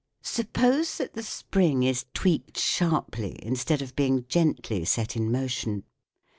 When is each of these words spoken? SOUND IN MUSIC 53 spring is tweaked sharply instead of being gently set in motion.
SOUND 0.23 0.45
IN 0.45 0.51
MUSIC 0.63 0.97
53 1.09 1.21
spring 1.21 1.83
is 1.83 2.05
tweaked 2.15 2.57
sharply 2.57 3.37
instead 3.45 3.83
of 3.83 3.95
being 3.95 4.25
gently 4.27 4.83
set 4.83 5.15
in 5.15 5.31
motion. 5.31 5.83